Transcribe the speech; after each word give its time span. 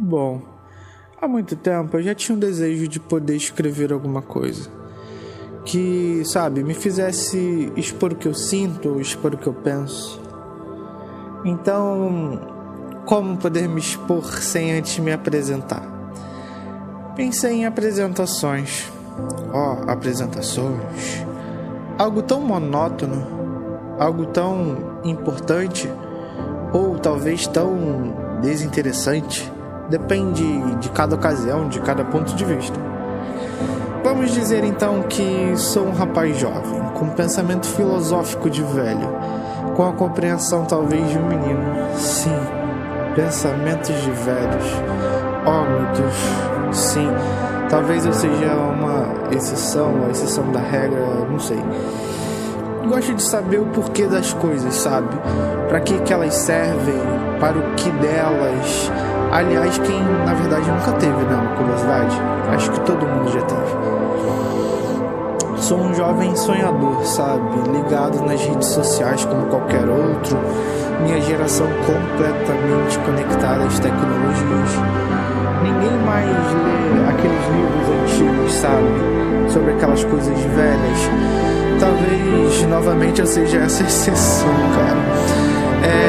Bom, 0.00 0.40
há 1.20 1.26
muito 1.26 1.56
tempo 1.56 1.96
eu 1.96 2.02
já 2.04 2.14
tinha 2.14 2.36
um 2.36 2.38
desejo 2.38 2.86
de 2.86 3.00
poder 3.00 3.34
escrever 3.34 3.92
alguma 3.92 4.22
coisa 4.22 4.70
que, 5.64 6.22
sabe, 6.24 6.62
me 6.62 6.72
fizesse 6.72 7.72
expor 7.76 8.12
o 8.12 8.16
que 8.16 8.28
eu 8.28 8.32
sinto 8.32 9.00
expor 9.00 9.34
o 9.34 9.36
que 9.36 9.48
eu 9.48 9.52
penso. 9.52 10.20
Então, 11.44 12.40
como 13.04 13.36
poder 13.36 13.68
me 13.68 13.80
expor 13.80 14.24
sem 14.40 14.78
antes 14.78 15.00
me 15.00 15.12
apresentar? 15.12 15.82
Pensei 17.16 17.54
em 17.54 17.66
apresentações. 17.66 18.88
Ó, 19.52 19.78
oh, 19.84 19.90
apresentações. 19.90 21.26
Algo 21.98 22.22
tão 22.22 22.40
monótono, 22.40 23.26
algo 23.98 24.26
tão 24.26 25.00
importante, 25.04 25.90
ou 26.72 26.96
talvez 27.00 27.48
tão 27.48 28.38
desinteressante. 28.40 29.57
Depende 29.88 30.76
de 30.76 30.90
cada 30.90 31.14
ocasião, 31.14 31.68
de 31.68 31.80
cada 31.80 32.04
ponto 32.04 32.34
de 32.34 32.44
vista. 32.44 32.78
Vamos 34.04 34.30
dizer 34.32 34.64
então 34.64 35.02
que 35.02 35.54
sou 35.56 35.86
um 35.86 35.92
rapaz 35.92 36.36
jovem, 36.38 36.80
com 36.94 37.08
pensamento 37.10 37.66
filosófico 37.66 38.48
de 38.48 38.62
velho, 38.62 39.08
com 39.74 39.88
a 39.88 39.92
compreensão 39.92 40.64
talvez 40.64 41.10
de 41.10 41.18
um 41.18 41.26
menino. 41.26 41.60
Sim, 41.96 42.36
pensamentos 43.14 43.94
de 44.02 44.10
velhos. 44.10 44.64
Oh 45.46 45.64
meu 45.64 45.92
Deus, 45.92 46.76
sim. 46.76 47.08
Talvez 47.68 48.06
eu 48.06 48.12
seja 48.12 48.54
uma 48.54 49.34
exceção, 49.34 50.04
a 50.06 50.10
exceção 50.10 50.50
da 50.52 50.60
regra, 50.60 51.00
não 51.30 51.38
sei. 51.38 51.62
Gosto 52.88 53.14
de 53.14 53.22
saber 53.22 53.58
o 53.60 53.66
porquê 53.66 54.06
das 54.06 54.32
coisas, 54.32 54.74
sabe? 54.74 55.14
Para 55.68 55.78
que, 55.80 55.98
que 56.00 56.10
elas 56.10 56.34
servem, 56.34 56.96
para 57.38 57.58
o 57.58 57.74
que 57.74 57.90
delas. 57.90 58.90
Aliás, 59.30 59.76
quem 59.76 60.02
na 60.24 60.32
verdade 60.32 60.70
nunca 60.70 60.92
teve, 60.92 61.12
né? 61.12 61.34
Uma 61.34 61.54
curiosidade. 61.56 62.16
Acho 62.54 62.72
que 62.72 62.80
todo 62.80 63.06
mundo 63.06 63.30
já 63.30 63.42
teve. 63.42 63.76
Sou 65.58 65.78
um 65.78 65.94
jovem 65.94 66.34
sonhador, 66.34 67.04
sabe? 67.04 67.68
Ligado 67.70 68.24
nas 68.24 68.40
redes 68.40 68.68
sociais 68.68 69.22
como 69.26 69.46
qualquer 69.48 69.86
outro. 69.86 70.38
Minha 71.02 71.20
geração 71.20 71.66
completamente 71.84 72.98
conectada 73.04 73.64
às 73.64 73.78
tecnologias. 73.78 74.70
Ninguém 75.62 75.98
mais 76.06 76.26
lê 76.26 77.04
aqueles 77.10 77.46
livros 77.52 77.86
antigos, 78.00 78.52
sabe? 78.54 79.52
Sobre 79.52 79.72
aquelas 79.72 80.02
coisas 80.04 80.38
velhas. 80.38 81.37
Talvez 81.80 82.62
novamente 82.68 83.20
eu 83.20 83.26
seja 83.26 83.58
essa 83.58 83.82
exceção, 83.82 84.48
cara. 84.74 84.98
É, 85.86 86.07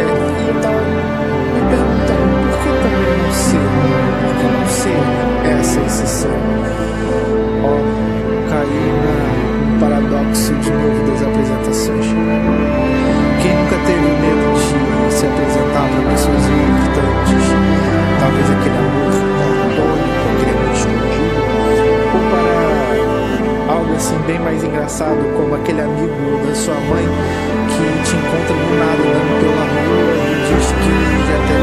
como 24.89 25.53
aquele 25.53 25.81
amigo 25.81 26.47
da 26.47 26.55
sua 26.55 26.73
mãe 26.73 27.05
que 27.67 28.09
te 28.09 28.15
encontra 28.15 28.55
do 28.55 28.73
nada 28.79 29.01
andando 29.03 29.33
pela 29.39 29.63
rua 29.69 30.17
e 30.25 30.33
diz 30.49 30.65
que 30.81 30.93
já 31.27 31.37
até 31.37 31.57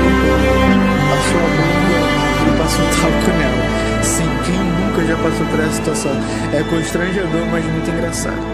a 1.12 1.18
sua 1.26 1.46
bunda 1.56 1.98
e 2.46 2.50
passa 2.56 2.78
um 2.82 2.88
talco 3.00 3.30
nela. 3.36 3.64
Sim, 4.02 4.30
quem 4.44 4.54
nunca 4.54 5.04
já 5.04 5.16
passou 5.16 5.46
por 5.46 5.58
essa 5.58 5.72
situação? 5.72 6.12
É 6.52 6.62
constrangedor, 6.70 7.46
mas 7.50 7.64
muito 7.64 7.90
engraçado. 7.90 8.46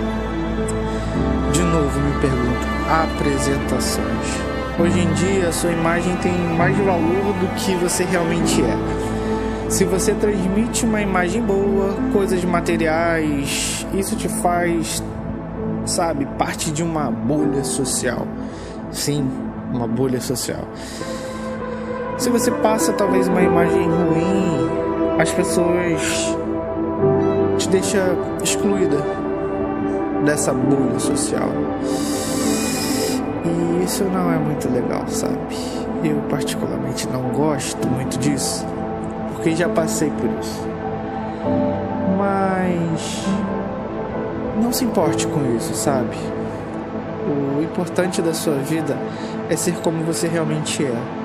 De 1.52 1.60
novo 1.60 2.00
me 2.00 2.12
pergunto: 2.20 2.66
apresentações. 2.88 4.52
Hoje 4.78 5.00
em 5.00 5.12
dia, 5.12 5.48
a 5.48 5.52
sua 5.52 5.70
imagem 5.70 6.16
tem 6.16 6.32
mais 6.32 6.74
valor 6.78 7.34
do 7.40 7.54
que 7.56 7.74
você 7.74 8.04
realmente 8.04 8.62
é. 8.62 9.11
Se 9.72 9.86
você 9.86 10.12
transmite 10.12 10.84
uma 10.84 11.00
imagem 11.00 11.40
boa, 11.40 11.96
coisas 12.12 12.44
materiais, 12.44 13.86
isso 13.94 14.14
te 14.14 14.28
faz, 14.28 15.02
sabe, 15.86 16.26
parte 16.36 16.70
de 16.70 16.82
uma 16.82 17.10
bolha 17.10 17.64
social. 17.64 18.26
Sim, 18.90 19.26
uma 19.72 19.88
bolha 19.88 20.20
social. 20.20 20.68
Se 22.18 22.28
você 22.28 22.50
passa 22.50 22.92
talvez 22.92 23.26
uma 23.28 23.40
imagem 23.40 23.82
ruim, 23.88 24.68
as 25.18 25.32
pessoas 25.32 26.36
te 27.56 27.66
deixa 27.70 28.14
excluída 28.42 28.98
dessa 30.22 30.52
bolha 30.52 30.98
social. 30.98 31.48
E 33.42 33.84
isso 33.84 34.04
não 34.04 34.30
é 34.30 34.36
muito 34.36 34.70
legal, 34.70 35.08
sabe? 35.08 35.38
Eu 36.04 36.20
particularmente 36.28 37.08
não 37.08 37.30
gosto 37.30 37.88
muito 37.88 38.18
disso, 38.18 38.66
porque 39.42 39.56
já 39.56 39.68
passei 39.68 40.08
por 40.08 40.30
isso. 40.40 40.68
Mas 42.16 43.24
não 44.62 44.72
se 44.72 44.84
importe 44.84 45.26
com 45.26 45.56
isso, 45.56 45.74
sabe? 45.74 46.16
O 47.26 47.60
importante 47.60 48.22
da 48.22 48.32
sua 48.32 48.54
vida 48.54 48.96
é 49.50 49.56
ser 49.56 49.74
como 49.82 50.04
você 50.04 50.28
realmente 50.28 50.84
é 50.84 51.22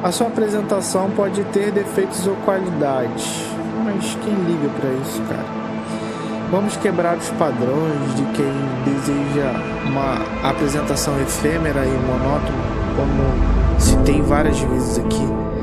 a 0.00 0.12
sua 0.12 0.28
apresentação 0.28 1.10
pode 1.10 1.42
ter 1.46 1.72
defeitos 1.72 2.24
ou 2.28 2.36
qualidades, 2.44 3.44
mas 3.84 4.16
quem 4.22 4.32
liga 4.32 4.68
para 4.80 4.90
isso, 4.92 5.20
cara? 5.22 5.44
Vamos 6.52 6.76
quebrar 6.76 7.16
os 7.16 7.28
padrões 7.30 8.14
de 8.14 8.22
quem 8.26 8.52
deseja 8.84 9.50
uma 9.86 10.48
apresentação 10.48 11.20
efêmera 11.20 11.84
e 11.84 11.90
monótona, 12.06 12.62
como 12.94 13.80
citei 13.80 14.22
várias 14.22 14.60
vezes 14.60 15.00
aqui. 15.00 15.57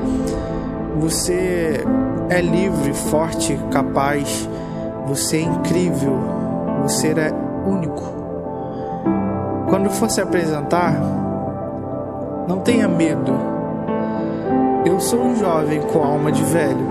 Você 0.99 1.83
é 2.29 2.41
livre, 2.41 2.93
forte, 2.93 3.59
capaz, 3.71 4.49
você 5.05 5.37
é 5.37 5.41
incrível, 5.41 6.17
você 6.83 7.09
é 7.09 7.31
único. 7.67 8.03
Quando 9.69 9.89
for 9.89 10.09
se 10.09 10.21
apresentar, 10.21 10.93
não 12.47 12.59
tenha 12.59 12.87
medo 12.87 13.55
eu 14.85 14.99
sou 14.99 15.19
um 15.19 15.35
jovem 15.35 15.81
com 15.81 16.03
alma 16.03 16.31
de 16.31 16.43
velho. 16.43 16.87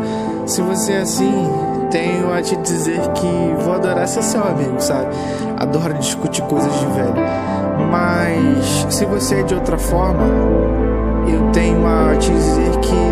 Se 0.47 0.61
você 0.61 0.95
é 0.95 1.01
assim, 1.03 1.49
tenho 1.91 2.33
a 2.33 2.43
te 2.43 2.57
dizer 2.57 3.01
que 3.13 3.55
vou 3.63 3.73
adorar 3.73 4.09
ser 4.09 4.23
seu 4.23 4.43
amigo, 4.43 4.81
sabe? 4.81 5.15
Adoro 5.57 5.95
discutir 5.95 6.43
coisas 6.43 6.73
de 6.81 6.87
velho. 6.87 7.15
Mas 7.91 8.87
se 8.93 9.05
você 9.05 9.37
é 9.37 9.43
de 9.45 9.55
outra 9.55 9.79
forma, 9.79 10.25
eu 11.29 11.53
tenho 11.53 11.87
a 11.87 12.17
te 12.17 12.31
dizer 12.33 12.71
que 12.81 13.04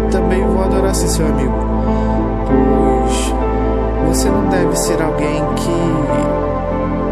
ser 1.02 1.08
seu 1.08 1.26
amigo. 1.26 1.54
Pois 2.46 3.34
você 4.08 4.28
não 4.28 4.44
deve 4.48 4.76
ser 4.76 5.02
alguém 5.02 5.42
que 5.56 5.70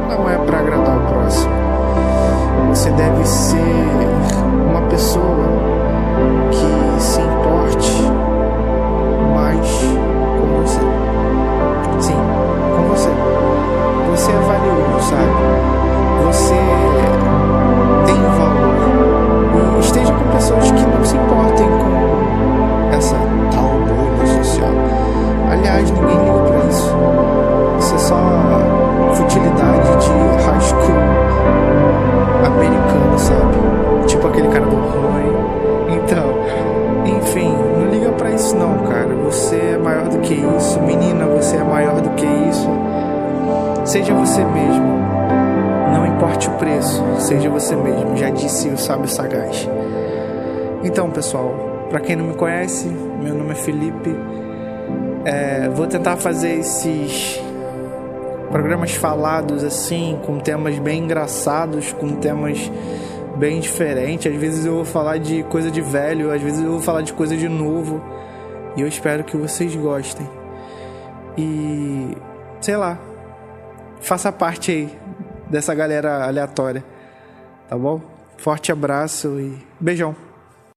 não 0.08 0.28
é 0.30 0.36
para 0.38 0.58
agradar 0.60 0.96
o 0.96 1.00
próximo. 1.08 1.52
Você 2.68 2.90
deve 2.90 3.24
ser 3.24 3.58
uma 4.70 4.82
pessoa 4.82 5.46
que 6.52 7.02
se 7.02 7.20
que 40.30 40.34
isso, 40.56 40.80
menina, 40.82 41.26
você 41.26 41.56
é 41.56 41.64
maior 41.64 42.00
do 42.00 42.10
que 42.10 42.24
isso. 42.24 42.68
Seja 43.84 44.14
você 44.14 44.44
mesmo. 44.44 45.00
Não 45.92 46.06
importe 46.06 46.48
o 46.48 46.52
preço, 46.52 47.02
seja 47.18 47.50
você 47.50 47.74
mesmo, 47.74 48.16
já 48.16 48.30
disse 48.30 48.68
o 48.68 48.78
sábio 48.78 49.08
sagaz. 49.08 49.68
Então, 50.84 51.10
pessoal, 51.10 51.52
para 51.90 51.98
quem 51.98 52.14
não 52.14 52.26
me 52.26 52.34
conhece, 52.34 52.86
meu 52.86 53.34
nome 53.34 53.50
é 53.50 53.54
Felipe. 53.56 54.16
É, 55.24 55.68
vou 55.68 55.88
tentar 55.88 56.16
fazer 56.16 56.60
esses 56.60 57.40
programas 58.52 58.94
falados 58.94 59.64
assim, 59.64 60.16
com 60.24 60.38
temas 60.38 60.78
bem 60.78 61.02
engraçados, 61.02 61.92
com 61.92 62.08
temas 62.10 62.70
bem 63.36 63.58
diferente. 63.58 64.28
Às 64.28 64.36
vezes 64.36 64.64
eu 64.64 64.76
vou 64.76 64.84
falar 64.84 65.18
de 65.18 65.42
coisa 65.44 65.72
de 65.72 65.80
velho, 65.80 66.30
às 66.30 66.40
vezes 66.40 66.62
eu 66.62 66.70
vou 66.70 66.80
falar 66.80 67.02
de 67.02 67.12
coisa 67.12 67.36
de 67.36 67.48
novo. 67.48 68.00
E 68.76 68.80
eu 68.80 68.88
espero 68.88 69.24
que 69.24 69.36
vocês 69.36 69.74
gostem. 69.74 70.28
E 71.36 72.16
sei 72.60 72.76
lá, 72.76 72.98
faça 74.00 74.30
parte 74.30 74.70
aí 74.70 74.98
dessa 75.48 75.74
galera 75.74 76.24
aleatória. 76.26 76.84
Tá 77.68 77.76
bom? 77.76 78.00
Forte 78.36 78.72
abraço 78.72 79.38
e 79.38 79.58
beijão. 79.78 80.29